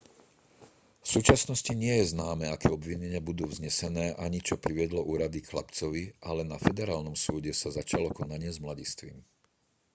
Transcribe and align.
v 0.97 1.05
súčasnosti 1.13 1.69
nie 1.83 1.95
je 2.01 2.11
známe 2.17 2.45
aké 2.55 2.67
obvinenia 2.77 3.21
budú 3.29 3.43
vznesené 3.51 4.05
ani 4.25 4.39
čo 4.47 4.55
priviedlo 4.65 5.01
úrady 5.13 5.37
k 5.45 5.49
chlapcovi 5.53 6.03
ale 6.29 6.41
na 6.51 6.57
federálnom 6.65 7.13
súde 7.25 7.51
sa 7.61 7.69
začalo 7.79 8.07
konanie 8.19 8.49
s 8.53 8.57
mladistvým 8.65 9.17